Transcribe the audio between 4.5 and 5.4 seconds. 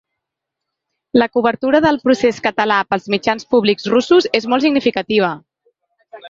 molt significativa.